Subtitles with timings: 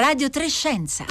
[0.00, 1.04] Radio Trescenza.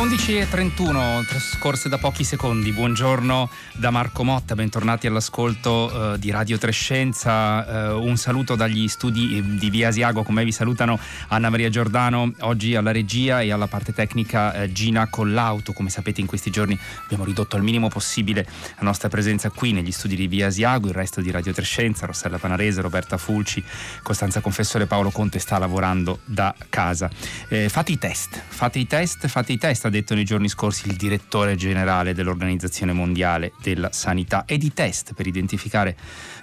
[0.00, 2.72] 11.31 trascorse da pochi secondi.
[2.72, 7.92] Buongiorno da Marco Motta, bentornati all'ascolto uh, di Radio Trescenza.
[7.92, 10.98] Uh, un saluto dagli studi eh, di Via Asiago, come vi salutano
[11.28, 15.74] Anna Maria Giordano, oggi alla regia e alla parte tecnica uh, Gina Collauto.
[15.74, 18.46] Come sapete in questi giorni abbiamo ridotto al minimo possibile
[18.76, 22.38] la nostra presenza qui negli studi di Via Asiago, il resto di Radio Trescenza, Rossella
[22.38, 23.62] Panarese, Roberta Fulci,
[24.02, 27.10] Costanza Confessore, Paolo Conte sta lavorando da casa.
[27.48, 30.96] Eh, fate i test, fate i test, fate i test detto nei giorni scorsi il
[30.96, 35.96] direttore generale dell'Organizzazione Mondiale della Sanità e di test per identificare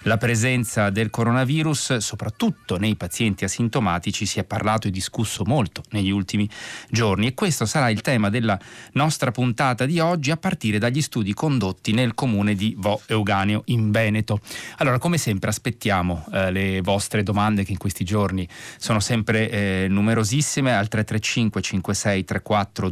[0.03, 6.09] la presenza del coronavirus, soprattutto nei pazienti asintomatici, si è parlato e discusso molto negli
[6.09, 6.49] ultimi
[6.89, 8.57] giorni e questo sarà il tema della
[8.93, 13.91] nostra puntata di oggi a partire dagli studi condotti nel comune di Vo Euganeo in
[13.91, 14.39] Veneto.
[14.77, 19.87] Allora, come sempre aspettiamo eh, le vostre domande che in questi giorni sono sempre eh,
[19.89, 22.89] numerosissime al 335 56 34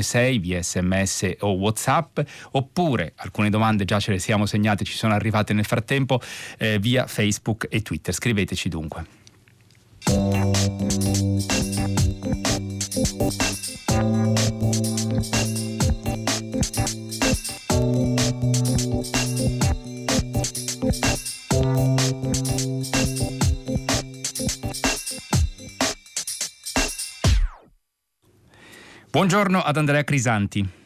[0.00, 2.18] 296 via sms o whatsapp
[2.52, 6.20] oppure alcune domande già ce le siamo segnate, ci sono arrivate nel frattempo
[6.58, 8.12] eh, via Facebook e Twitter.
[8.12, 9.04] Scriveteci dunque.
[29.14, 30.83] Buongiorno ad Andrea Crisanti.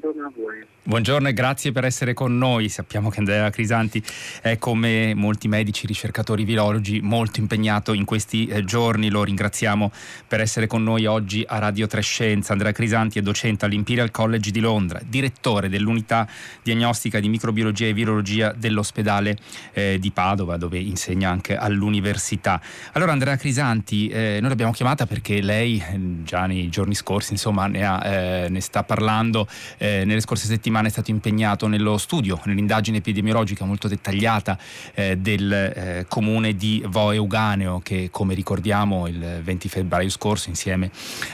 [0.00, 0.66] Buongiorno a voi.
[0.82, 2.70] Buongiorno e grazie per essere con noi.
[2.70, 4.02] Sappiamo che Andrea Crisanti
[4.40, 9.10] è come molti medici, ricercatori, virologi molto impegnato in questi eh, giorni.
[9.10, 9.92] Lo ringraziamo
[10.26, 12.52] per essere con noi oggi a Radio Trescenza.
[12.52, 16.26] Andrea Crisanti è docente all'Imperial College di Londra, direttore dell'unità
[16.62, 19.36] diagnostica di microbiologia e virologia dell'ospedale
[19.72, 22.60] eh, di Padova, dove insegna anche all'università.
[22.92, 27.66] Allora Andrea Crisanti, eh, noi l'abbiamo chiamata perché lei eh, già nei giorni scorsi insomma,
[27.66, 29.46] ne, ha, eh, ne sta parlando
[29.90, 34.58] eh, nelle scorse settimane è stato impegnato nello studio, nell'indagine epidemiologica molto dettagliata
[34.94, 40.90] eh, del eh, comune di Vo Euganeo che come ricordiamo il 20 febbraio scorso insieme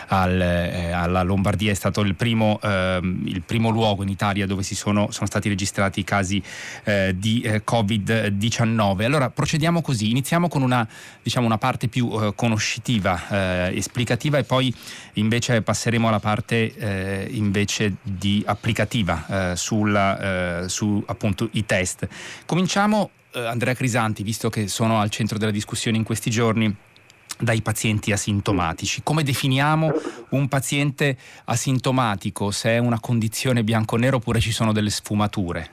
[0.08, 4.62] al, eh, alla Lombardia è stato il primo, ehm, il primo, luogo in Italia dove
[4.62, 6.42] sono, sono, stati registrati i casi
[6.84, 9.02] eh, di eh, Covid-19.
[9.02, 10.86] Allora procediamo così, iniziamo con una,
[11.22, 14.72] diciamo, una parte più conoscitiva, esplicativa e poi
[15.14, 22.08] invece passeremo alla parte invece di applicativa eh, sulla, eh, su appunto i test.
[22.46, 26.74] Cominciamo, eh, Andrea Crisanti, visto che sono al centro della discussione in questi giorni,
[27.38, 29.02] dai pazienti asintomatici.
[29.02, 29.92] Come definiamo
[30.30, 32.50] un paziente asintomatico?
[32.50, 35.70] Se è una condizione bianco-nero oppure ci sono delle sfumature?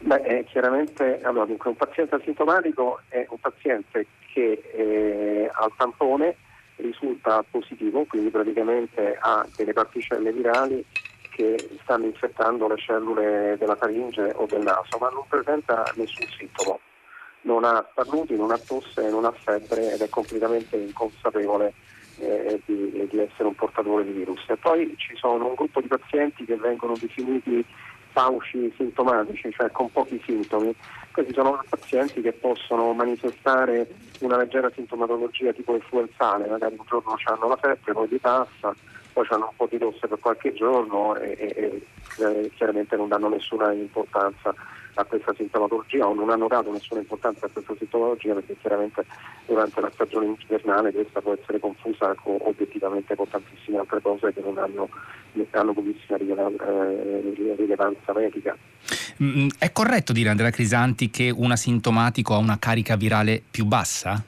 [0.00, 6.36] Beh, eh, chiaramente allora, un paziente asintomatico è un paziente che eh, al tampone
[6.76, 10.82] risulta positivo, quindi praticamente ha delle particelle virali
[11.40, 16.80] che stanno infettando le cellule della faringe o del naso, ma non presenta nessun sintomo.
[17.42, 21.72] Non ha starnuti, non ha tosse, non ha febbre ed è completamente inconsapevole
[22.18, 24.44] eh, di, di, essere un portatore di virus.
[24.48, 27.64] E poi ci sono un gruppo di pazienti che vengono definiti
[28.12, 30.74] pauci sintomatici, cioè con pochi sintomi.
[31.10, 33.88] Questi sono pazienti che possono manifestare
[34.20, 38.74] una leggera sintomatologia tipo influenzale, magari un giorno hanno la febbre, poi gli passa,
[39.12, 41.86] poi hanno un po' di rosse per qualche giorno e, e,
[42.18, 44.54] e, chiaramente non danno nessuna importanza
[44.94, 49.04] a questa sintomatologia o non hanno dato nessuna importanza a questa sintomatologia perché chiaramente
[49.46, 54.40] durante la stagione invernale questa può essere confusa con, obiettivamente con tantissime altre cose che
[54.40, 54.88] non hanno,
[55.50, 58.56] hanno pochissima eh, rilevanza medica.
[59.22, 64.22] Mm, è corretto dire Andrea Crisanti che un asintomatico ha una carica virale più bassa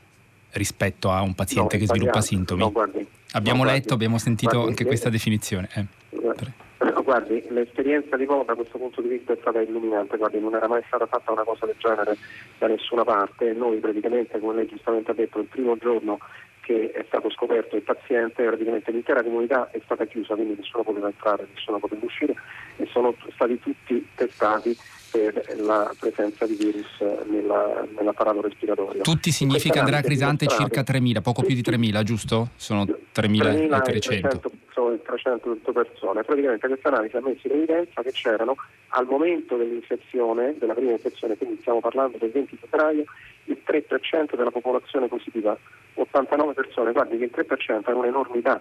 [0.53, 2.61] rispetto a un paziente no, che sviluppa sintomi?
[2.61, 5.69] No, guardi, Abbiamo no, letto, abbiamo sentito guardi, anche questa definizione.
[5.75, 5.87] Eh.
[7.03, 10.67] Guardi, l'esperienza di Vogue da questo punto di vista è stata illuminante, guardi, non era
[10.69, 12.17] mai stata fatta una cosa del genere
[12.59, 13.53] da nessuna parte.
[13.53, 16.19] Noi praticamente, come lei giustamente ha detto, il primo giorno
[16.63, 21.09] che è stato scoperto il paziente, praticamente l'intera comunità è stata chiusa, quindi nessuno poteva
[21.09, 22.35] entrare, nessuno poteva uscire
[22.77, 24.77] e sono stati tutti testati
[25.11, 26.87] per la presenza di virus
[27.27, 29.03] nella, nell'apparato respiratorio.
[29.03, 32.49] Tutti significa Andrea Crisante circa 3.000, poco più di 3.000, giusto?
[32.57, 34.47] Sono 3.300.
[34.73, 36.23] Sono 300 persone.
[36.23, 38.57] Praticamente questa analisi ha messo in evidenza che c'erano
[38.89, 43.05] al momento dell'infezione, della prima infezione, quindi stiamo parlando del 20 febbraio,
[43.53, 45.57] il 3% della popolazione positiva,
[45.95, 48.61] 89 persone, guardi che il 3% è un'enormità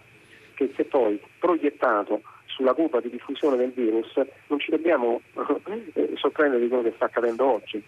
[0.53, 4.13] che se poi proiettato sulla curva di diffusione del virus
[4.47, 5.21] non ci dobbiamo
[5.93, 7.83] eh, sorprendere di quello che sta accadendo oggi.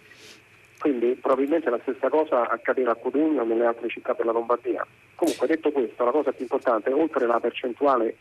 [0.80, 4.86] Quindi probabilmente la stessa cosa accadrà a Codugno o nelle altre città della Lombardia.
[5.16, 8.18] Comunque detto questo, la cosa più importante, oltre la percentuale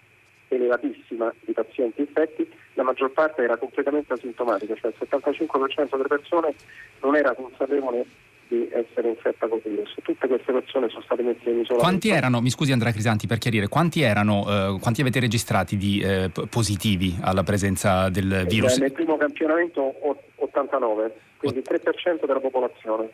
[0.48, 6.54] elevatissima di pazienti infetti, la maggior parte era completamente asintomatica, cioè il 75% delle persone
[7.00, 8.04] non era consapevole
[8.52, 9.94] di essere infetta con il virus.
[10.02, 11.76] Tutte queste persone sono state messe in isolamento.
[11.76, 16.00] Quanti erano, mi scusi Andrea Crisanti per chiarire, quanti erano, eh, quanti avete registrati di
[16.00, 18.76] eh, positivi alla presenza del virus?
[18.76, 19.94] nel primo campionamento
[20.36, 23.08] 89, quindi il 3% della popolazione.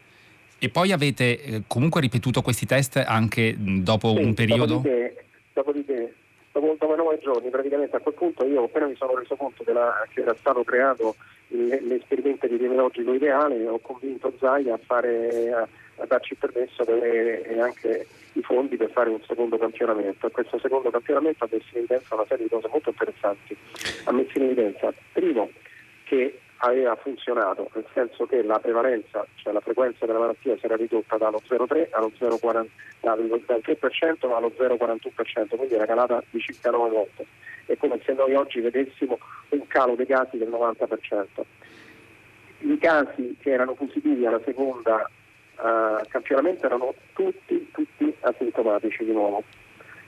[0.58, 4.75] E poi avete eh, comunque ripetuto questi test anche dopo sì, un periodo?
[4.75, 6.14] Dopodiché, dopodiché
[6.60, 10.20] dopo, nove giorni praticamente a quel punto io appena mi sono reso conto della, che
[10.20, 11.16] era stato creato
[11.49, 15.66] l'esperimento epidemiologico ideale ho convinto Zaia a, fare, a,
[15.96, 20.26] a darci il permesso e anche i fondi per fare un secondo campionamento.
[20.26, 23.56] E questo secondo campionamento ha messo in evidenza una serie di cose molto interessanti.
[24.04, 25.50] Ha messo in evidenza primo
[26.04, 30.76] che aveva funzionato, nel senso che la prevalenza, cioè la frequenza della malattia si era
[30.76, 32.66] ridotta dallo 0,3 allo 0,40,
[33.00, 37.26] dal 3% allo 0,41%, quindi era calata di circa 9 volte.
[37.66, 39.19] È come se noi oggi vedessimo
[39.50, 41.26] un calo dei casi del 90%.
[42.61, 45.08] I casi che erano positivi alla seconda
[45.58, 49.44] uh, campionamento erano tutti, tutti asintomatici di nuovo.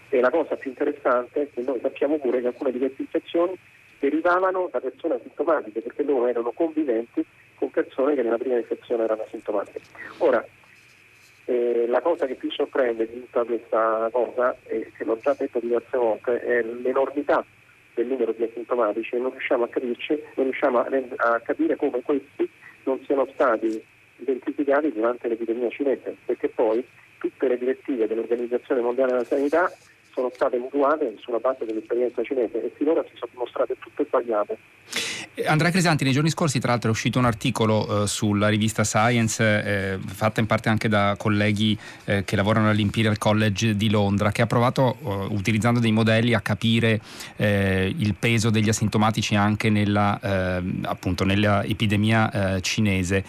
[0.08, 3.56] E la cosa più interessante è che noi sappiamo pure che alcune di queste infezioni
[4.00, 7.24] derivavano da persone asintomatiche perché loro erano conviventi
[7.54, 9.80] con persone che nella prima infezione erano asintomatiche.
[10.18, 10.44] Ora,
[11.44, 15.60] eh, la cosa che più sorprende di tutta questa cosa, e che l'ho già detto
[15.60, 17.44] diverse volte, è l'enormità
[17.94, 22.00] del numero di asintomatici e non riusciamo a capirci, non riusciamo a, a capire come
[22.02, 22.48] questi
[22.84, 23.84] non siano stati
[24.16, 26.84] identificati durante l'epidemia cinese, perché poi
[27.18, 29.70] tutte le direttive dell'Organizzazione Mondiale della Sanità
[30.20, 34.58] sono state mutuate sulla base dell'esperienza cinese e finora si sono dimostrate tutte sbagliate.
[35.34, 38.84] Eh, Andrea Crisanti, nei giorni scorsi tra l'altro è uscito un articolo eh, sulla rivista
[38.84, 44.30] Science, eh, fatta in parte anche da colleghi eh, che lavorano all'Imperial College di Londra,
[44.30, 47.00] che ha provato, eh, utilizzando dei modelli, a capire
[47.36, 50.18] eh, il peso degli asintomatici anche nella,
[50.82, 53.24] appunto, nella epidemia cinese.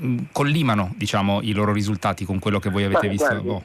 [0.00, 3.28] Mm, collimano diciamo, i loro risultati con quello che voi avete Ma, visto?
[3.28, 3.64] Guardi, oh.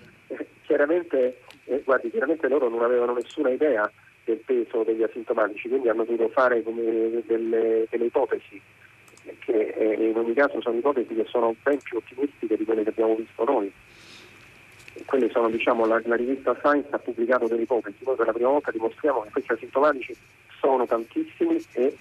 [0.65, 3.89] Chiaramente eh, guardi, chiaramente loro non avevano nessuna idea
[4.23, 8.59] del peso degli asintomatici, quindi hanno dovuto fare delle, delle, ipotesi,
[9.39, 12.89] che eh, in ogni caso sono ipotesi che sono ben più ottimistiche di quelle che
[12.89, 13.71] abbiamo visto noi.
[15.05, 18.49] Quelle sono, diciamo, la, la rivista Science ha pubblicato delle ipotesi, noi per la prima
[18.49, 20.15] volta dimostriamo che questi asintomatici
[20.59, 21.95] sono tantissimi e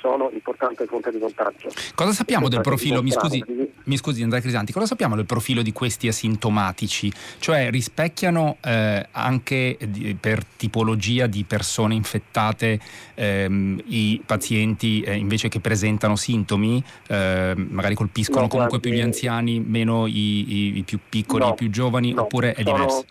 [0.00, 1.68] sono importante fonte di contagio.
[1.94, 3.42] Cosa sappiamo del profilo, mi scusi,
[3.84, 7.12] mi scusi, Andrea Crisanti, cosa sappiamo del profilo di questi asintomatici?
[7.38, 12.80] Cioè rispecchiano eh, anche di, per tipologia di persone infettate
[13.14, 16.82] ehm, i pazienti eh, invece che presentano sintomi?
[17.06, 21.44] Eh, magari colpiscono no, comunque guardi, più gli anziani, meno i, i, i più piccoli,
[21.44, 23.04] no, i più giovani, no, oppure è sono, diverso?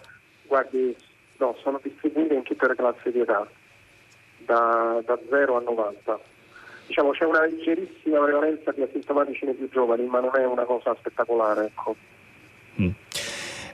[0.47, 0.95] Guardi,
[1.37, 3.47] no, sono distribuiti in tutte le classi di età,
[4.45, 6.19] da, da 0 a 90
[6.89, 10.95] diciamo, c'è una leggerissima prevalenza di asintomatici nei più giovani, ma non è una cosa
[10.97, 11.65] spettacolare.
[11.65, 11.95] Ecco.
[12.81, 12.89] Mm.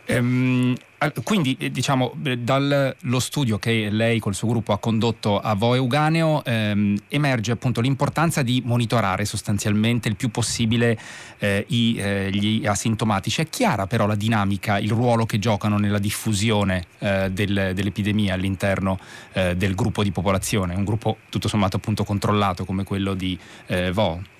[0.05, 0.75] Ehm,
[1.23, 6.43] quindi eh, diciamo dallo studio che lei col suo gruppo ha condotto a Voe Uganeo
[6.43, 10.97] ehm, emerge appunto l'importanza di monitorare sostanzialmente il più possibile
[11.37, 13.41] eh, i, eh, gli asintomatici.
[13.41, 18.97] È chiara però la dinamica, il ruolo che giocano nella diffusione eh, del, dell'epidemia all'interno
[19.33, 23.91] eh, del gruppo di popolazione, un gruppo tutto sommato appunto controllato come quello di eh,
[23.91, 24.33] Vo.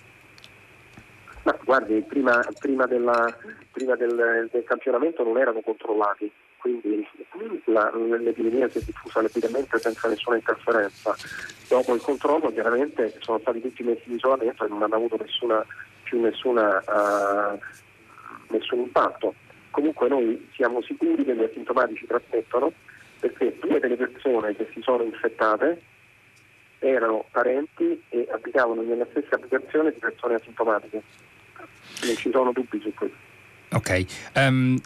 [1.45, 3.31] Ma guardi, prima, prima, della,
[3.71, 7.07] prima del, del, campionamento non erano controllati, quindi
[7.65, 11.15] la, l'epidemia si è diffusa rapidamente senza nessuna interferenza.
[11.67, 15.63] Dopo il controllo chiaramente sono stati tutti messi in isolamento e non hanno avuto nessuna,
[16.01, 17.59] più nessuna, uh,
[18.47, 19.35] nessun impatto.
[19.69, 22.73] Comunque noi siamo sicuri che gli asintomatici trasmettono
[23.19, 25.79] perché due delle persone che si sono infettate
[26.79, 31.03] erano parenti e abitavano nella stessa abitazione di persone asintomatiche
[32.15, 33.17] ci sono dubbi su questo.
[33.71, 34.05] Ok.
[34.35, 34.79] Um,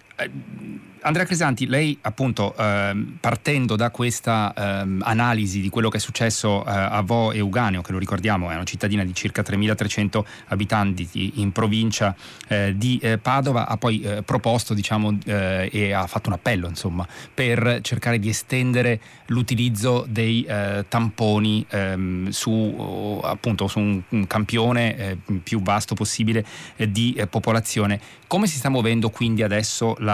[1.02, 6.66] Andrea Crisanti, lei appunto ehm, partendo da questa ehm, analisi di quello che è successo
[6.66, 11.34] eh, a Vo e Uganeo, che lo ricordiamo è una cittadina di circa 3.300 abitanti
[11.36, 12.14] in provincia
[12.48, 16.68] eh, di eh, Padova, ha poi eh, proposto diciamo, eh, e ha fatto un appello
[16.68, 24.28] insomma, per cercare di estendere l'utilizzo dei eh, tamponi ehm, su, appunto, su un, un
[24.28, 26.46] campione più vasto possibile
[26.76, 28.00] di popolazione.
[28.28, 30.09] Come si sta muovendo quindi adesso la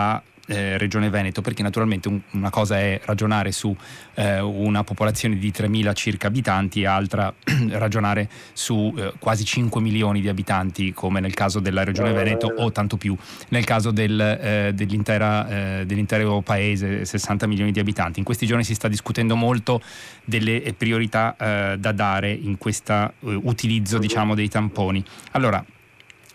[0.48, 3.76] eh, Regione Veneto, perché naturalmente un, una cosa è ragionare su
[4.16, 7.34] eh, una popolazione di 3.000 circa abitanti e altra
[7.70, 12.72] ragionare su eh, quasi 5 milioni di abitanti, come nel caso della Regione Veneto o
[12.72, 13.16] tanto più
[13.50, 18.20] nel caso del, eh, dell'intero paese, 60 milioni di abitanti.
[18.20, 19.82] In questi giorni si sta discutendo molto
[20.24, 21.36] delle priorità
[21.78, 25.04] da dare in questo utilizzo diciamo, dei tamponi.
[25.32, 25.64] Allora,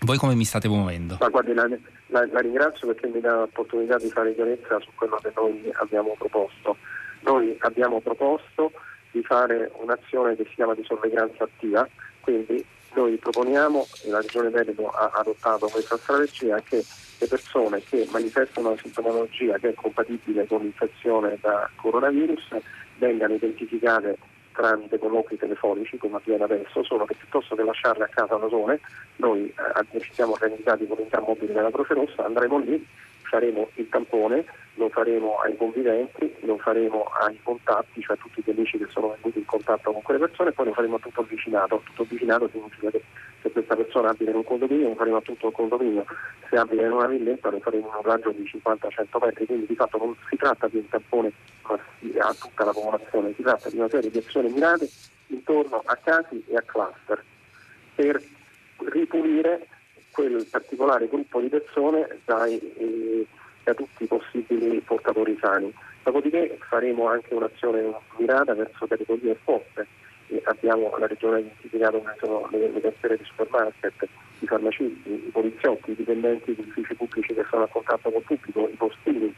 [0.00, 1.16] voi come mi state muovendo?
[1.20, 1.68] Ma guardi, la,
[2.08, 6.14] la, la ringrazio perché mi dà l'opportunità di fare chiarezza su quello che noi abbiamo
[6.18, 6.76] proposto.
[7.20, 8.72] Noi abbiamo proposto
[9.10, 11.86] di fare un'azione che si chiama di sorveglianza attiva,
[12.20, 12.64] quindi
[12.94, 16.84] noi proponiamo, e la Regione Veneto ha adottato questa strategia, che
[17.18, 22.56] le persone che manifestano una sintomatologia che è compatibile con l'infezione da coronavirus
[22.98, 24.16] vengano identificate
[24.52, 28.80] tramite colloqui telefonici come avviene adesso, solo che piuttosto che lasciarle a casa da sole,
[29.16, 32.86] noi eh, ci siamo organizzati con l'unità mobile della Croce Rossa, andremo lì,
[33.22, 38.50] faremo il tampone, lo faremo ai conviventi, lo faremo ai contatti, cioè a tutti gli
[38.50, 41.20] amici che sono venuti in contatto con quelle persone, e poi lo faremo a tutto
[41.20, 41.82] il vicinato.
[41.84, 43.02] Tutto il vicinato significa che
[43.42, 46.04] se questa persona abita in un condominio faremo tutto il condominio,
[46.48, 49.74] se abita in una villetta lo faremo in un raggio di 50-100 metri, quindi di
[49.74, 51.32] fatto non si tratta di un tampone
[51.62, 54.88] a tutta la popolazione, si tratta di una serie di azioni mirate
[55.28, 57.22] intorno a casi e a cluster
[57.94, 58.20] per
[58.78, 59.66] ripulire
[60.10, 63.26] quel particolare gruppo di persone dai, eh,
[63.62, 65.72] da tutti i possibili portatori sani.
[66.02, 69.36] Dopodiché faremo anche un'azione mirata verso categorie
[70.30, 70.42] esposte.
[70.44, 74.08] abbiamo la regione identificato come sono le, le cassiere di supermarket,
[74.40, 78.68] i farmacisti, i poliziotti, i dipendenti di uffici pubblici che sono a contatto col pubblico,
[78.68, 79.34] i postini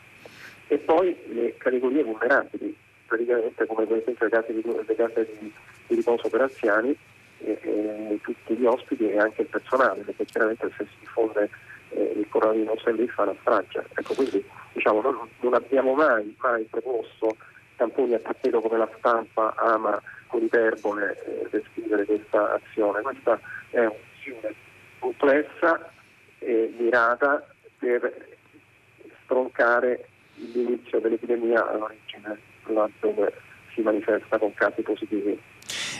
[0.69, 2.75] e poi le categorie vulnerabili,
[3.07, 5.53] praticamente come per esempio le case di, le case di,
[5.87, 6.97] di riposo per anziani
[7.39, 11.51] e, e, tutti gli ospiti e anche il personale, perché chiaramente se si diffonde
[11.91, 13.85] eh, il coronavirus lì fa una strage.
[13.95, 17.37] Ecco, quindi diciamo, non, non, abbiamo mai, mai proposto
[17.83, 23.03] tamponi a tappeto come la stampa ama con iperbole eh, descrivere questa azione.
[23.03, 24.55] Questa è un'azione
[25.01, 25.91] complessa
[26.39, 27.45] e mirata
[27.79, 28.29] per
[29.25, 33.33] stroncare l'inizio dell'epidemia all'origine, laddove
[33.75, 35.41] si manifesta con casi positivi.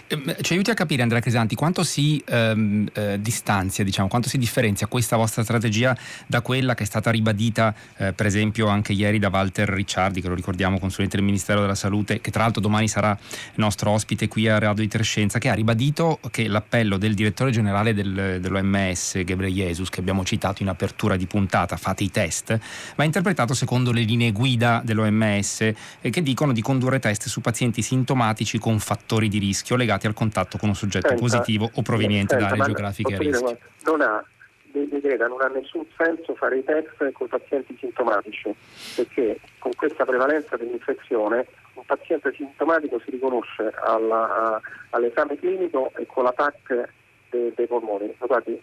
[0.09, 4.39] Ehm, ci aiuti a capire Andrea Crisanti quanto si ehm, eh, distanzia, diciamo, quanto si
[4.39, 5.97] differenzia questa vostra strategia
[6.27, 10.29] da quella che è stata ribadita eh, per esempio anche ieri da Walter Ricciardi, che
[10.29, 13.17] lo ricordiamo consulente del Ministero della Salute, che tra l'altro domani sarà
[13.57, 17.95] nostro ospite qui a Radio di Trescenza, che ha ribadito che l'appello del direttore generale
[17.95, 22.59] del, dell'OMS, Jesus, che abbiamo citato in apertura di puntata, fate i test,
[22.97, 25.61] va interpretato secondo le linee guida dell'OMS
[26.01, 30.15] eh, che dicono di condurre test su pazienti sintomatici con fattori di rischio legati al
[30.15, 33.59] contatto con un soggetto senta, positivo o proveniente senta, da aree geografiche a rischio.
[33.85, 34.25] Non ha,
[34.73, 38.55] non ha nessun senso fare i test con pazienti sintomatici,
[38.97, 44.61] perché con questa prevalenza dell'infezione un paziente sintomatico si riconosce alla, a,
[44.91, 46.87] all'esame clinico e con l'attacco
[47.31, 48.15] dei, dei polmoni.
[48.19, 48.61] Guardi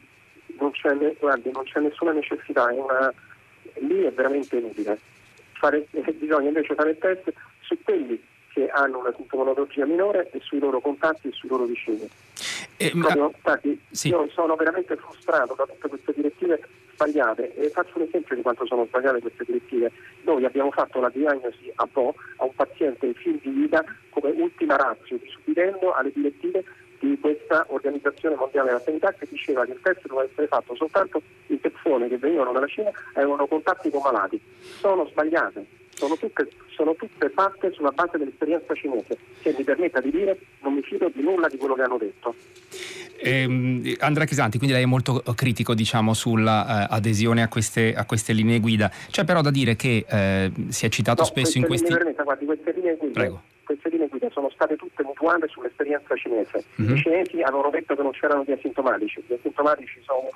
[0.59, 3.13] non, c'è, guardi, non c'è, nessuna necessità, è una,
[3.79, 4.99] lì è veramente inutile.
[5.53, 5.85] Fare,
[6.17, 8.21] bisogna invece fare il test su quelli
[8.53, 12.07] che hanno una sintomatologia minore e sui loro contatti e sui loro vicini.
[12.77, 13.13] Eh, ma...
[13.13, 14.09] Infatti, sì.
[14.09, 16.61] Io sono veramente frustrato da tutte queste direttive
[16.93, 19.91] sbagliate e faccio un esempio di quanto sono sbagliate queste direttive.
[20.23, 24.31] Noi abbiamo fatto la diagnosi a Po a un paziente in fin di vita come
[24.31, 26.63] ultima razio, disubbidendo alle direttive
[26.99, 31.21] di questa Organizzazione Mondiale della Sanità che diceva che il test doveva essere fatto soltanto
[31.47, 34.41] in persone che venivano dalla Cina e avevano contatti con malati.
[34.59, 40.11] Sono sbagliate sono tutte, sono tutte fatte sulla base dell'esperienza cinese, che mi permetta di
[40.11, 42.33] dire non mi fido di nulla di quello che hanno detto.
[43.21, 48.05] Eh, Andrea Chisanti, quindi lei è molto critico diciamo, sulla uh, adesione a queste, a
[48.05, 48.89] queste, linee guida.
[49.11, 51.91] C'è però da dire che eh, si è citato no, spesso in questi...
[51.91, 56.63] Permetta, guardi, queste linee guida Prego queste linee guida sono state tutte mutuate sull'esperienza cinese.
[56.81, 56.95] Mm-hmm.
[56.95, 60.27] I cinesi avevano detto che non c'erano gli asintomatici, gli asintomatici sono,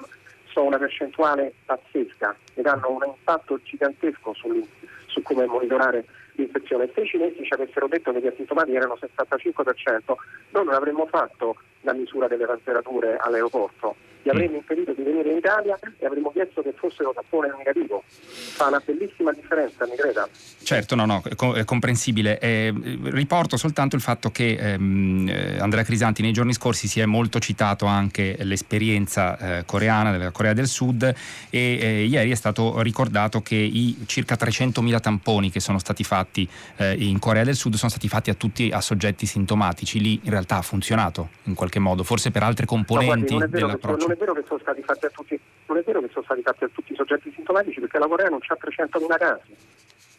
[0.52, 6.90] sono una percentuale pazzesca ed hanno un impatto gigantesco sull'interno su come monitorare l'infezione.
[6.94, 10.14] Se i cinesi ci avessero detto che gli asintomatici erano 65%,
[10.50, 15.38] noi non avremmo fatto la misura delle temperature all'aeroporto, gli avremmo impedito di venire in
[15.38, 18.04] Italia e avremmo chiesto che fossero tappone negativo.
[18.08, 20.28] Fa una bellissima differenza, mi creda.
[20.64, 21.22] Certo, no, no,
[21.54, 22.40] è comprensibile.
[22.40, 27.06] Eh, riporto soltanto il fatto che ehm, eh, Andrea Crisanti nei giorni scorsi si è
[27.06, 31.14] molto citato anche l'esperienza eh, coreana della Corea del Sud e
[31.50, 36.96] eh, ieri è stato ricordato che i circa 300.000 tamponi che sono stati fatti eh,
[36.98, 40.00] in Corea del Sud sono stati fatti a tutti a soggetti sintomatici.
[40.00, 44.13] Lì in realtà ha funzionato in qualche modo, forse per altre componenti no, guardi, dell'approccio
[44.14, 46.64] è vero che sono stati fatti a tutti non è vero che sono stati fatti
[46.64, 49.56] a tutti i soggetti sintomatici perché la Corea non ha 300.000 casi.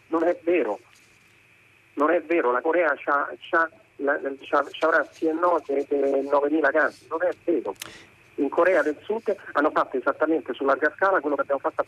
[0.09, 0.81] Non è vero.
[1.95, 3.29] Non è vero, la Corea c'ha,
[3.97, 7.07] la, c'ha, avrà sì e no 9.000 casi.
[7.09, 7.75] Non è vero.
[8.37, 11.85] In Corea del Sud hanno fatto esattamente su larga scala quello che abbiamo fatto a.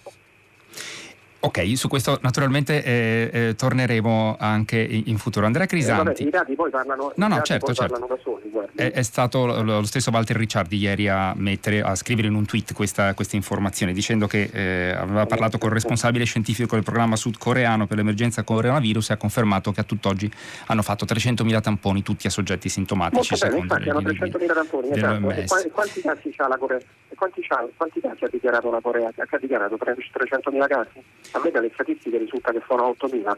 [1.40, 5.47] Ok, su questo naturalmente eh, eh, torneremo anche in, futuro.
[5.47, 6.00] Andrea Crisanti.
[6.00, 8.07] Eh, vabbè, I dati poi parlano, no, no, certo, certo.
[8.07, 8.50] da soli.
[8.75, 12.73] È, è, stato lo stesso Walter Ricciardi ieri a, mettere, a scrivere in un tweet
[12.73, 17.87] questa, questa informazione dicendo che eh, aveva parlato con il responsabile scientifico del programma sudcoreano
[17.87, 20.31] per l'emergenza coronavirus e ha confermato che a tutt'oggi
[20.66, 23.35] hanno fatto 300.000 tamponi tutti a soggetti sintomatici.
[23.35, 24.90] Molto bene, infatti hanno 300.000 tamponi.
[24.90, 25.31] Esatto.
[25.31, 26.81] E quanti casi ha la Corea?
[27.16, 27.44] Quanti,
[27.76, 29.08] quanti casi ha dichiarato la Corea?
[29.16, 31.02] Ha dichiarato 300.000 casi?
[31.32, 33.37] A me dalle statistiche risulta che sono 8.000.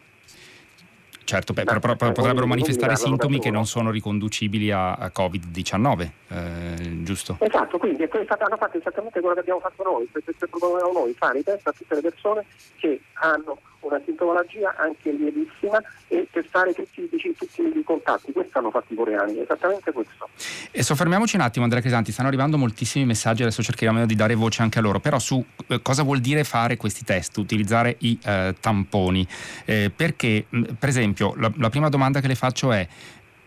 [1.29, 7.03] Certo, beh, però, però, potrebbero manifestare sintomi che non sono riconducibili a, a Covid-19, eh,
[7.03, 7.37] giusto?
[7.41, 11.67] Esatto, quindi hanno fatto esattamente quello che abbiamo fatto noi, proponevamo noi, fare i test
[11.67, 17.83] a tutte le persone che hanno una sintomologia anche lievissima e testare tutti, tutti i
[17.85, 18.33] contatti.
[18.33, 20.29] Questo hanno fatto i coreani, esattamente questo.
[20.71, 24.63] E soffermiamoci un attimo, Andrea Crisanti, stanno arrivando moltissimi messaggi, adesso cercheremo di dare voce
[24.63, 28.55] anche a loro, però su eh, cosa vuol dire fare questi test, utilizzare i eh,
[28.61, 29.27] tamponi,
[29.65, 30.47] eh, perché
[30.79, 32.87] per esempio la, la prima domanda che le faccio è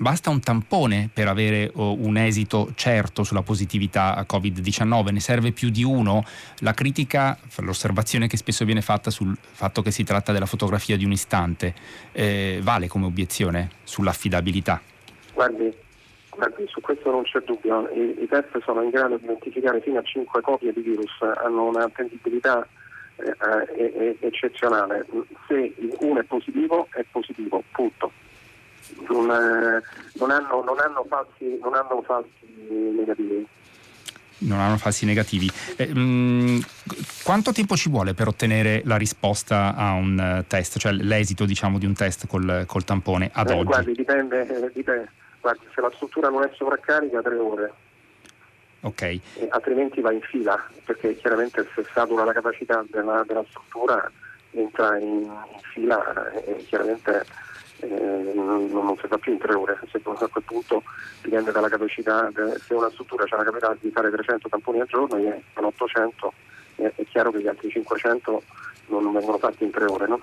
[0.01, 5.51] basta un tampone per avere oh, un esito certo sulla positività a Covid-19, ne serve
[5.51, 6.23] più di uno.
[6.61, 11.05] La critica, l'osservazione che spesso viene fatta sul fatto che si tratta della fotografia di
[11.05, 11.75] un istante,
[12.13, 14.81] eh, vale come obiezione sull'affidabilità?
[15.33, 15.71] Guardi,
[16.31, 17.87] guardi, su questo non c'è dubbio.
[17.93, 21.11] I, I, test sono in grado di identificare fino a 5 copie di virus,
[21.43, 22.67] hanno un'attendibilità
[23.17, 23.35] eh,
[23.77, 25.05] eh, eccezionale.
[25.47, 28.11] Se uno è positivo, è positivo, punto
[29.09, 29.81] non, eh,
[30.13, 32.29] non, hanno, non, hanno falsi, non hanno falsi
[32.95, 33.47] negativi
[34.41, 35.49] non hanno falsi negativi.
[35.75, 36.59] Eh, mh, mm,
[37.23, 41.77] quanto tempo ci vuole per ottenere la risposta a un uh, test, cioè l'esito diciamo,
[41.77, 43.65] di un test col, col tampone ad eh, oggi?
[43.65, 45.11] Guardi, dipende, eh, dipende.
[45.39, 47.73] Guardi, se la struttura non è sovraccarica, tre ore.
[48.81, 49.01] Ok.
[49.01, 54.09] Eh, altrimenti va in fila, perché chiaramente se satura la capacità della, della struttura
[54.51, 55.29] entra in,
[55.73, 57.25] fila e chiaramente
[57.79, 60.83] eh, non, non, si fa più in tre ore, a quel punto
[61.21, 65.17] dipende dalla capacità, se una struttura ha la capacità di fare 300 tamponi al giorno
[65.17, 66.33] e con 800
[66.75, 68.43] è, è chiaro che gli altri 500
[68.87, 70.07] non vengono fatti in tre ore.
[70.07, 70.19] No?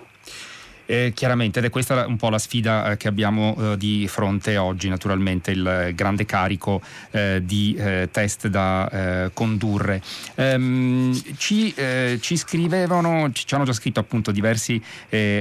[0.90, 4.57] Eh, chiaramente, ed è questa un po' la sfida eh, che abbiamo eh, di fronte
[4.57, 10.01] oggi, naturalmente il grande carico eh, di eh, test da eh, condurre.
[10.37, 11.74] Ehm, ci,
[12.20, 14.83] ci, scrivevano, ci, hanno già scritto appunto diversi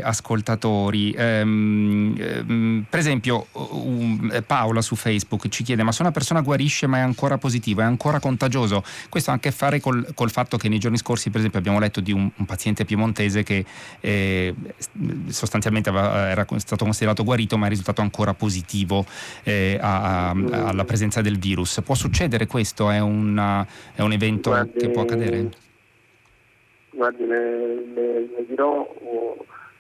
[0.02, 6.42] ascoltatori, ehm, ehm, per esempio um, Paola su Facebook ci chiede ma se una persona
[6.42, 10.30] guarisce ma è ancora positivo, è ancora contagioso, questo ha a che fare col, col
[10.30, 13.64] fatto che nei giorni scorsi per esempio abbiamo letto di un, un paziente piemontese che
[15.38, 19.06] sostanzialmente era stato considerato guarito ma è risultato ancora positivo
[19.44, 21.82] eh, a, a, alla presenza del virus.
[21.86, 22.90] Può succedere questo?
[22.90, 25.50] È, una, è un evento guardi, che può accadere?
[26.90, 28.92] Guardi, le, le, le, dirò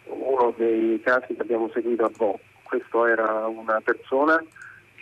[0.06, 2.40] uno dei casi che abbiamo seguito a Bo.
[2.64, 4.44] Questo era una persona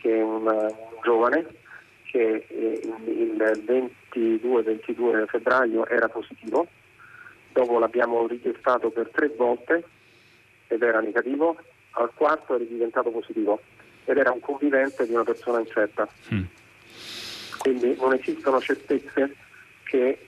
[0.02, 1.46] che è un, un giovane
[2.04, 3.36] che eh, il
[4.14, 6.68] 22-22 febbraio era positivo,
[7.52, 9.84] dopo l'abbiamo richiestato per tre volte
[10.68, 11.58] ed era negativo,
[11.92, 13.62] al quarto è diventato positivo
[14.06, 16.08] ed era un convivente di una persona infetta.
[16.34, 16.44] Mm.
[17.58, 19.36] Quindi non esistono certezze
[19.84, 20.28] che,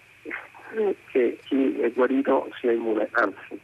[1.11, 3.59] che, chi è guarito sia immune, anzi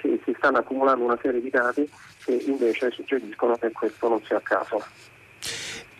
[0.00, 1.88] si, si stanno accumulando una serie di dati
[2.24, 4.84] che invece suggeriscono che questo non sia a caso.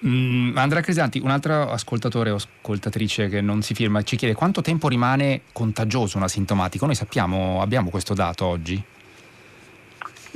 [0.04, 4.60] Mm, Andrea Crisanti, un altro ascoltatore o ascoltatrice che non si firma ci chiede quanto
[4.60, 6.84] tempo rimane contagioso un asintomatico.
[6.86, 8.82] Noi sappiamo, abbiamo questo dato oggi?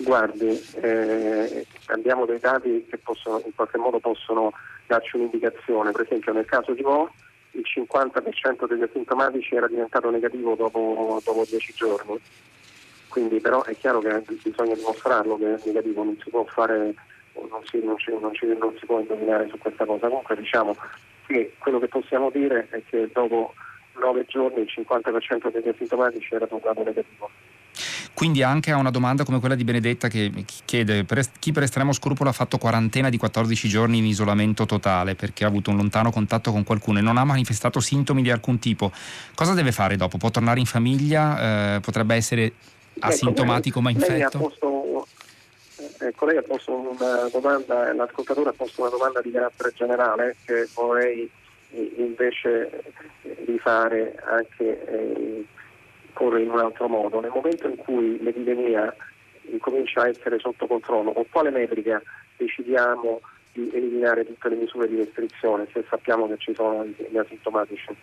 [0.03, 0.49] Guardi,
[0.81, 4.53] eh, abbiamo dei dati che possono, in qualche modo possono
[4.87, 7.13] darci un'indicazione, per esempio nel caso di Mo
[7.53, 12.19] il 50% degli asintomatici era diventato negativo dopo, dopo 10 giorni,
[13.09, 16.95] quindi però è chiaro che bisogna dimostrarlo che è negativo, non si può fare,
[17.35, 20.77] non si, non si, non si, non si può indovinare su questa cosa, comunque diciamo
[21.27, 23.55] che quello che possiamo dire è che dopo
[23.99, 27.31] 9 giorni il 50% degli asintomatici era tornato negativo.
[28.13, 30.31] Quindi anche a una domanda come quella di Benedetta che
[30.65, 35.15] chiede per chi per estremo scrupolo ha fatto quarantena di 14 giorni in isolamento totale
[35.15, 38.59] perché ha avuto un lontano contatto con qualcuno e non ha manifestato sintomi di alcun
[38.59, 38.93] tipo,
[39.35, 40.19] cosa deve fare dopo?
[40.19, 41.77] Può tornare in famiglia?
[41.77, 44.39] Eh, potrebbe essere ecco, asintomatico ecco, ma infetto?
[44.39, 45.07] Posto,
[45.99, 50.69] ecco, lei ha posto una domanda, l'ascoltatore ha posto una domanda di carattere generale che
[50.75, 51.31] vorrei
[51.97, 52.83] invece
[53.47, 55.45] rifare anche eh,
[56.13, 57.21] porre in un altro modo.
[57.21, 58.95] Nel momento in cui l'epidemia
[59.51, 62.01] incomincia a essere sotto controllo, con quale metrica
[62.37, 63.21] decidiamo
[63.53, 67.97] di eliminare tutte le misure di restrizione se sappiamo che ci sono gli asintomatici?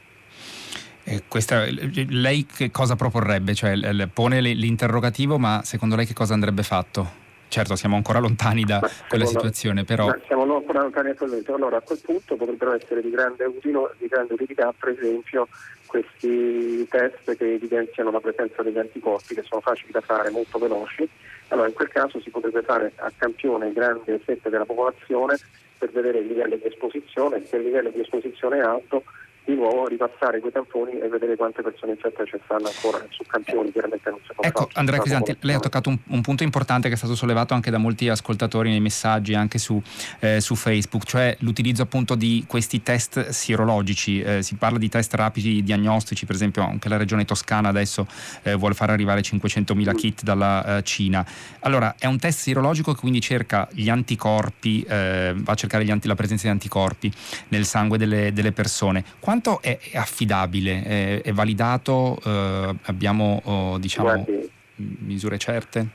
[1.03, 1.65] Eh, questa,
[2.09, 3.53] lei che cosa proporrebbe?
[3.53, 7.25] Cioè, pone l'interrogativo, ma secondo lei che cosa andrebbe fatto?
[7.47, 10.13] Certo, siamo ancora lontani da ma quella situazione, però...
[10.25, 11.49] Siamo ancora lontani attualmente.
[11.53, 15.47] Allora, a quel punto potrebbero essere di grande, utilo, di grande utilità, per esempio,
[15.87, 21.09] questi test che evidenziano la presenza degli anticorpi, che sono facili da fare, molto veloci.
[21.47, 25.37] Allora, in quel caso si potrebbe fare a campione grande fette della popolazione
[25.77, 29.03] per vedere il livello di esposizione, se il livello di esposizione è alto
[29.47, 33.71] di nuovo ripassare quei tamponi e vedere quante persone infette ci stanno ancora su campioni,
[33.71, 36.95] chiaramente non si può Ecco, Andrea Crisanti, lei ha toccato un, un, punto importante che
[36.95, 39.81] è stato sollevato anche da molti ascoltatori nei messaggi, anche su,
[40.19, 44.19] eh, su Facebook, cioè l'utilizzo appunto di questi test sierologici.
[44.19, 48.05] Eh, si parla di test rapidi diagnostici, per esempio anche la regione toscana adesso
[48.43, 51.25] eh, vuole far arrivare 500.000 kit dalla eh, Cina.
[51.61, 56.09] Allora, è un test sierologico che quindi cerca gli anticorpi, eh, va a cercare anti,
[56.09, 57.09] la presenza di anticorpi
[57.49, 59.05] nel sangue delle, delle persone.
[59.21, 65.87] Quando quanto è affidabile, è, è validato, eh, abbiamo oh, diciamo, guardi, misure certe?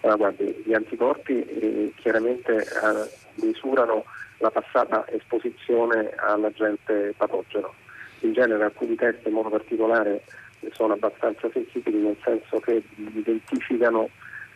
[0.00, 4.04] Allora, guardi, gli anticorpi eh, chiaramente eh, misurano
[4.38, 7.72] la passata esposizione all'agente patogeno.
[8.20, 10.24] In genere alcuni test in modo particolare
[10.72, 14.10] sono abbastanza sensibili nel senso che identificano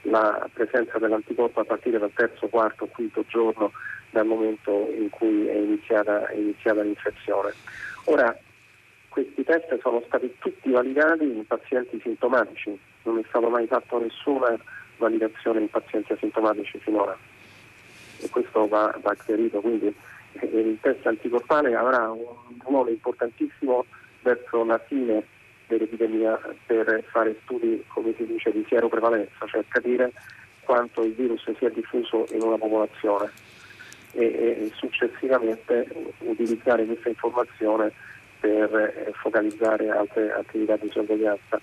[0.09, 3.73] la presenza dell'anticorpo a partire dal terzo, quarto, quinto giorno
[4.11, 7.53] dal momento in cui è iniziata, è iniziata l'infezione.
[8.05, 8.37] Ora,
[9.09, 14.57] questi test sono stati tutti validati in pazienti sintomatici, non è stato mai fatto nessuna
[14.99, 17.17] validazione in pazienti asintomatici finora
[18.21, 19.95] e questo va, va chiarito, quindi
[20.33, 22.25] eh, il test anticorpale avrà un
[22.65, 23.85] ruolo importantissimo
[24.23, 25.25] verso la fine
[25.67, 30.13] dell'epidemia per fare studi, come si dice, di sieroprevalenza, cioè capire
[30.65, 33.31] quanto il virus si è diffuso in una popolazione
[34.13, 35.87] e, e successivamente
[36.19, 37.93] utilizzare questa informazione
[38.41, 41.61] per eh, focalizzare altre attività di sorveglianza.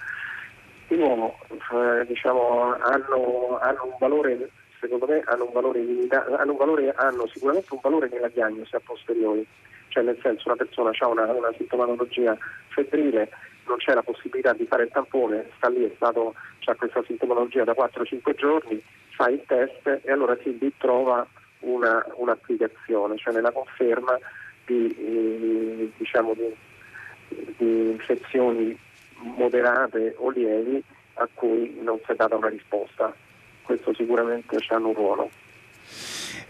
[0.88, 6.58] Di nuovo, eh, diciamo, hanno, hanno, un valore, secondo me, hanno, un valore hanno, un
[6.58, 9.46] valore, hanno sicuramente un valore nella diagnosi a posteriori,
[9.88, 12.38] cioè nel senso una persona ha una, una sintomatologia
[12.70, 13.30] febbrile,
[13.66, 18.36] non c'è la possibilità di fare il tampone, sta lì, ha questa sintomatologia da 4-5
[18.36, 21.26] giorni, fa il test e allora si trova
[21.60, 24.18] una, un'applicazione, cioè nella conferma
[24.66, 26.56] di, eh, diciamo di,
[27.58, 28.78] di infezioni
[29.18, 30.84] moderate o lievi
[31.16, 33.14] a cui non si è data una risposta.
[33.62, 35.30] Questo sicuramente hanno un ruolo.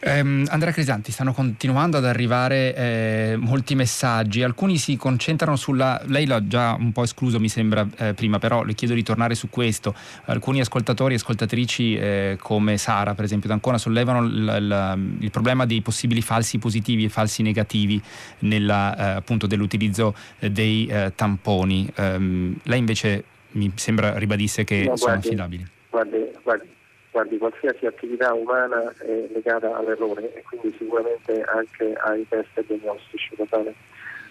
[0.06, 6.26] Um, Andrea Crisanti, stanno continuando ad arrivare eh, molti messaggi, alcuni si concentrano sulla, lei
[6.26, 9.50] l'ha già un po' escluso mi sembra eh, prima, però le chiedo di tornare su
[9.50, 15.32] questo, alcuni ascoltatori e ascoltatrici eh, come Sara per esempio d'Ancona sollevano l, l, il
[15.32, 18.02] problema dei possibili falsi positivi e falsi negativi
[18.40, 24.98] nella, eh, appunto dell'utilizzo dei eh, tamponi, um, lei invece mi sembra ribadisse che no,
[24.98, 25.66] sono affidabili.
[25.90, 26.82] Guardi, guardi
[27.14, 33.36] guardi, qualsiasi attività umana è legata all'errore e quindi sicuramente anche ai test diagnostici.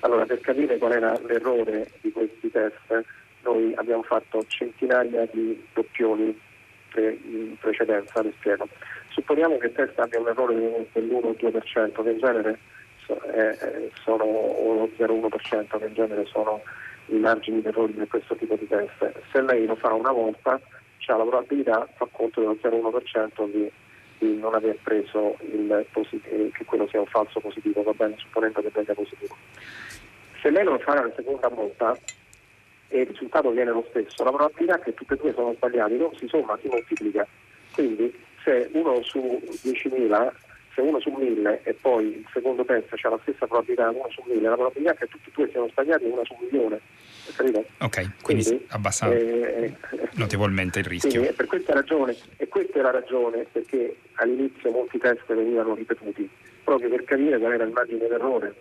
[0.00, 3.04] Allora, per capire qual era l'errore di questi test,
[3.44, 6.36] noi abbiamo fatto centinaia di doppioni
[6.96, 8.68] in precedenza, le spiego.
[9.10, 12.58] Supponiamo che il test abbia un errore dell'1-2%, che in genere
[14.02, 16.60] sono, o lo 0,1%, che in genere sono
[17.06, 19.12] i margini di errore di questo tipo di test.
[19.30, 20.60] Se lei lo fa una volta,
[21.02, 23.70] c'è la probabilità, fa conto dello 0,1% di,
[24.18, 28.62] di, non aver preso il positivo, che quello sia un falso positivo, va bene, supponendo
[28.62, 29.36] che venga positivo.
[30.40, 31.96] Se lei lo fa la seconda volta
[32.88, 36.14] e il risultato viene lo stesso, la probabilità che tutti e due sono sbagliati non
[36.14, 37.26] si somma, si moltiplica.
[37.72, 40.32] Quindi se uno su 10.000
[40.74, 44.22] se uno su mille e poi il secondo test c'è la stessa probabilità uno su
[44.26, 46.80] mille, la probabilità che tutti e due siano sbagliati è una su un milione.
[47.36, 47.64] Capito?
[47.78, 49.72] Ok, quindi, quindi abbassa eh,
[50.14, 51.24] notevolmente il rischio.
[51.24, 56.28] Sì, per questa ragione, e questa è la ragione perché all'inizio molti test venivano ripetuti,
[56.64, 58.54] proprio per capire qual era il margine d'errore.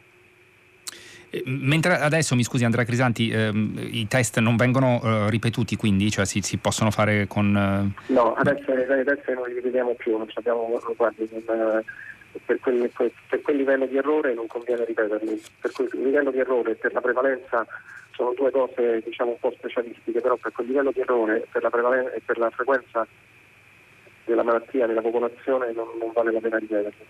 [1.31, 6.11] Eh, mentre adesso, mi scusi Andrea Crisanti, ehm, i test non vengono eh, ripetuti quindi,
[6.11, 7.55] cioè si, si possono fare con...
[7.55, 8.11] Eh...
[8.13, 11.83] No, adesso, adesso non li ripetiamo più, non abbiamo, guardi, non,
[12.45, 12.91] per, quel,
[13.29, 15.41] per, quel, livello di errore non conviene ripeterli.
[15.61, 17.65] Per quel livello di errore per la prevalenza
[18.11, 21.69] sono due cose diciamo un po' specialistiche, però per quel livello di errore per la
[21.69, 23.07] prevalenza e per la frequenza
[24.25, 27.05] della malattia nella popolazione non, non vale la pena ripeterli.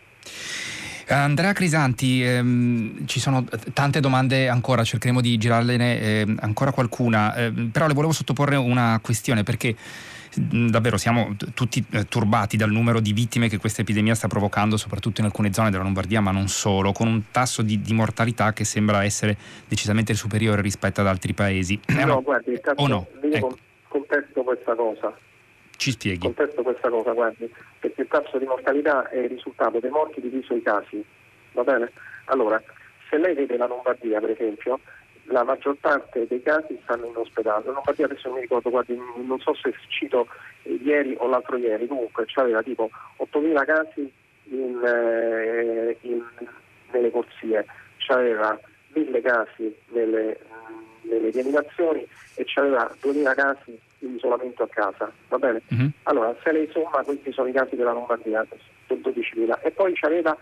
[1.11, 7.51] Andrea Crisanti, ehm, ci sono tante domande ancora, cercheremo di girarne eh, ancora qualcuna, eh,
[7.51, 9.75] però le volevo sottoporre una questione perché
[10.33, 15.19] davvero siamo tutti eh, turbati dal numero di vittime che questa epidemia sta provocando, soprattutto
[15.19, 18.63] in alcune zone della Lombardia, ma non solo, con un tasso di, di mortalità che
[18.63, 21.79] sembra essere decisamente superiore rispetto ad altri paesi.
[22.11, 23.07] No, guardi, o no?
[23.21, 23.57] io ecco.
[23.87, 25.13] contesto questa cosa.
[25.81, 26.19] Ci spieghi.
[26.19, 30.53] Contesto questa cosa, guardi, perché il tasso di mortalità è il risultato dei morti diviso
[30.53, 31.03] i casi,
[31.53, 31.91] va bene?
[32.25, 32.61] Allora,
[33.09, 34.79] se lei vede la Lombardia, per esempio,
[35.23, 37.65] la maggior parte dei casi stanno in ospedale.
[37.65, 40.27] La Lombardia adesso mi ricordo, guardi, non so se cito
[40.61, 44.13] eh, ieri o l'altro ieri, comunque c'aveva tipo 8.000 casi
[44.51, 46.23] in, eh, in,
[46.91, 47.65] nelle corsie,
[47.97, 48.55] c'aveva
[48.93, 50.37] 1.000 casi nelle,
[51.11, 55.61] nelle rianimazioni e c'aveva 2.000 casi in isolamento a casa, va bene?
[55.73, 55.87] Mm-hmm.
[56.03, 58.45] Allora, se lei somma questi sono i casi della Lombardia,
[58.87, 60.35] 12.000, e poi c'aveva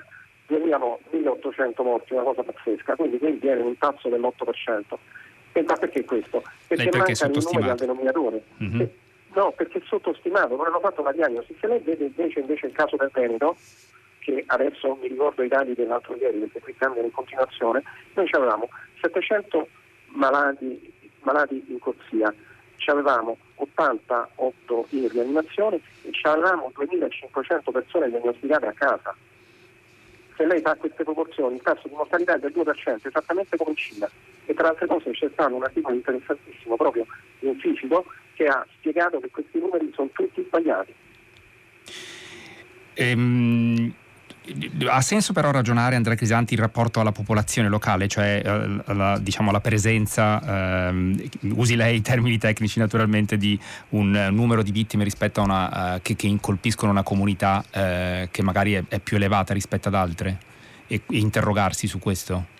[0.47, 4.97] 1800 morti, una cosa pazzesca, quindi qui viene un tasso dell'8%.
[5.51, 6.43] E ma perché questo?
[6.67, 8.43] Perché, perché manca il numero al denominatore.
[8.63, 8.88] Mm-hmm.
[9.34, 11.55] no, perché è sottostimato, non hanno fatto una diagnosi.
[11.60, 13.55] Se lei vede invece, invece il caso del Veneto,
[14.19, 18.69] che adesso mi ricordo i dati dell'altro ieri perché qui cambiano in continuazione, noi avevamo
[19.01, 19.67] 700
[20.11, 22.33] malati, malati in corsia,
[22.85, 29.15] avevamo 88 in rianimazione e avevamo 2500 persone diagnosticate a casa
[30.39, 33.75] se lei fa queste proporzioni, il tasso di mortalità è del 2%, esattamente come in
[33.75, 34.09] Cina.
[34.45, 37.05] E tra altre cose c'è stato un articolo interessantissimo proprio
[37.39, 40.95] di un fisico che ha spiegato che questi numeri sono tutti sbagliati.
[42.93, 43.93] Ehm,
[44.88, 49.51] ha senso però ragionare, Andrea Crisanti, in rapporto alla popolazione locale, cioè eh, la, diciamo,
[49.51, 51.21] la presenza, ehm,
[51.55, 53.59] usi lei i termini tecnici naturalmente, di
[53.89, 58.41] un numero di vittime rispetto a una, uh, che, che, incolpiscono una comunità uh, che
[58.41, 60.38] magari è, è, più elevata rispetto ad altre
[60.88, 62.57] e, e interrogarsi su questo?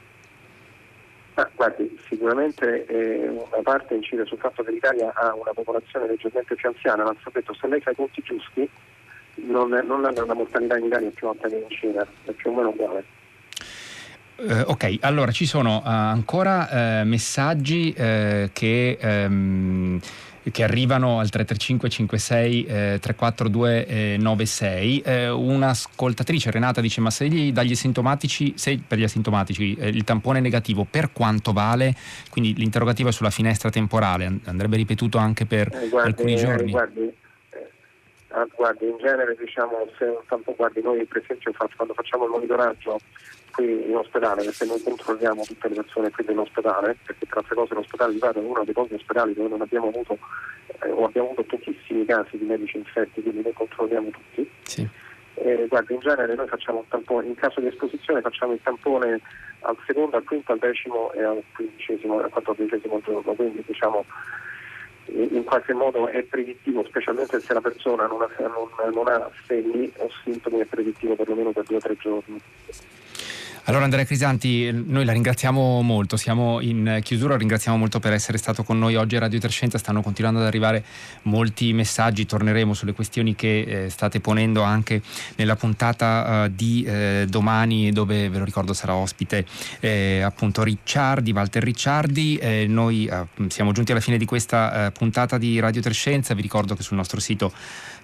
[1.36, 6.56] Ah, guardi, sicuramente eh, una parte incide sul fatto che l'Italia ha una popolazione leggermente
[6.56, 8.70] più anziana, ma soprattutto se lei fa i conti giusti,
[9.36, 12.56] non, non è una mortalità in Italia più alta che in Cina, è più o
[12.56, 13.04] meno uguale.
[14.40, 20.00] Uh, ok, allora ci sono uh, ancora uh, messaggi che, um,
[20.50, 22.64] che, arrivano al 335 56
[23.02, 25.04] 342 96.
[25.06, 30.42] un'ascoltatrice, Renata, dice: Ma se gli, dagli asintomatici, se per gli asintomatici il tampone è
[30.42, 31.94] negativo, per quanto vale?
[32.30, 36.70] Quindi l'interrogativo è sulla finestra temporale, andrebbe ripetuto anche per eh, guardi, alcuni giorni.
[36.70, 37.14] Eh, guardi
[38.32, 43.00] Ah, guardi, in genere diciamo, se tanto guardi noi per esempio quando facciamo il monitoraggio
[43.54, 47.74] qui in ospedale, perché noi controlliamo tutte le persone qui dell'ospedale, perché tra altre cose
[47.74, 50.18] l'ospedale di Padova è uno dei pochi ospedali dove non abbiamo avuto
[50.84, 54.50] eh, o abbiamo avuto pochissimi casi di medici infetti, quindi noi controlliamo tutti.
[54.62, 54.88] Sì.
[55.34, 59.22] Eh, guardi, in genere noi facciamo un tampone, in caso di esposizione facciamo il tampone
[59.62, 64.06] al secondo, al quinto, al decimo e al quindicesimo e al quattordicesimo giorno, quindi diciamo
[65.12, 69.92] in qualche modo è predittivo, specialmente se la persona non ha, non, non ha segni
[69.98, 72.42] o sintomi, è predittivo perlomeno per due o tre giorni.
[73.70, 78.64] Allora Andrea Crisanti, noi la ringraziamo molto, siamo in chiusura, ringraziamo molto per essere stato
[78.64, 80.84] con noi oggi a Radio Trescenza, stanno continuando ad arrivare
[81.24, 85.04] molti messaggi, torneremo sulle questioni che eh, state ponendo anche
[85.36, 89.46] nella puntata uh, di eh, domani dove ve lo ricordo sarà ospite
[89.82, 95.38] eh, appunto Ricciardi, Walter Ricciardi, eh, noi uh, siamo giunti alla fine di questa puntata
[95.38, 97.54] di Radio Trescenza, vi ricordo che sul nostro sito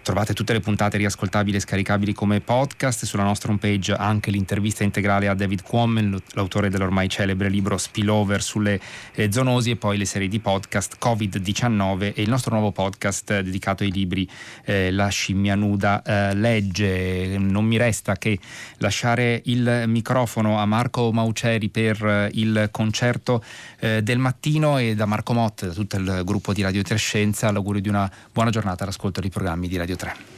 [0.05, 5.27] Trovate tutte le puntate riascoltabili e scaricabili come podcast sulla nostra homepage anche l'intervista integrale
[5.27, 8.79] a David Quammen, l'autore dell'ormai celebre libro Spillover sulle
[9.15, 13.81] eh, zoonosi e poi le serie di podcast Covid-19 e il nostro nuovo podcast dedicato
[13.81, 14.29] ai libri
[14.65, 17.39] eh, La scimmia nuda eh, legge.
[17.39, 18.37] Non mi resta che
[18.77, 23.43] lasciare il microfono a Marco Mauceri per eh, il concerto
[23.79, 27.81] eh, del mattino e da Marco Mott, da tutto il gruppo di Radio Trescenza, l'augurio
[27.81, 30.34] di una buona giornata all'ascolto dei programmi di Radio 3.